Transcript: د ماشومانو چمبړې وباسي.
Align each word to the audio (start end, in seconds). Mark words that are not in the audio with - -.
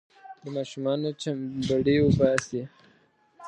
د 0.43 0.45
ماشومانو 0.55 1.07
چمبړې 1.21 1.95
وباسي. 2.01 2.61